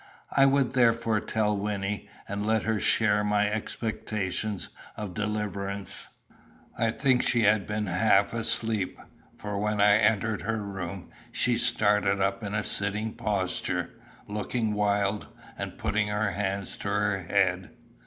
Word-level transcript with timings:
I 0.31 0.47
would 0.47 0.73
therefore 0.73 1.19
tell 1.19 1.55
Wynnie, 1.55 2.09
and 2.27 2.43
let 2.43 2.63
her 2.63 2.79
share 2.79 3.23
my 3.23 3.47
expectation 3.51 4.59
of 4.97 5.13
deliverance. 5.13 6.07
I 6.75 6.89
think 6.89 7.21
she 7.21 7.41
had 7.43 7.67
been 7.67 7.85
half 7.85 8.33
asleep, 8.33 8.97
for 9.37 9.59
when 9.59 9.79
I 9.79 9.97
entered 9.99 10.41
her 10.41 10.57
room 10.63 11.11
she 11.31 11.55
started 11.55 12.19
up 12.19 12.43
in 12.43 12.55
a 12.55 12.63
sitting 12.63 13.13
posture, 13.13 13.91
looking 14.27 14.73
wild, 14.73 15.27
and 15.55 15.77
putting 15.77 16.07
her 16.07 16.31
hands 16.31 16.77
to 16.77 16.87
her 16.87 17.21
head. 17.21 17.69